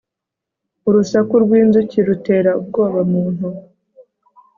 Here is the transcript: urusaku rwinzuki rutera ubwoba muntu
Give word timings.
urusaku 0.87 1.33
rwinzuki 1.43 1.97
rutera 2.07 2.51
ubwoba 2.61 2.99
muntu 3.11 3.47